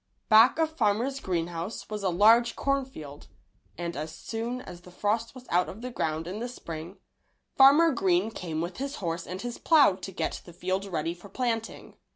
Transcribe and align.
Back 0.29 0.57
of 0.57 0.71
Farmer 0.75 1.11
Greenes 1.21 1.49
house 1.51 1.87
was 1.87 2.01
a 2.01 2.09
large 2.09 2.55
cornfield, 2.55 3.27
and 3.77 3.95
as 3.95 4.11
soon 4.11 4.59
as 4.61 4.81
the 4.81 4.89
frost 4.89 5.35
was 5.35 5.45
out 5.51 5.69
of 5.69 5.83
the 5.83 5.91
ground 5.91 6.25
in 6.25 6.39
the 6.39 6.47
Spring, 6.47 6.97
Farmer 7.55 7.91
Green 7.91 8.31
came 8.31 8.61
with 8.61 8.77
his 8.77 8.95
horse 8.95 9.27
and 9.27 9.39
his 9.43 9.59
plow 9.59 9.93
to 9.93 10.11
get 10.11 10.41
the 10.43 10.53
field 10.53 10.85
ready 10.85 11.13
for 11.13 11.29
planting. 11.29 11.97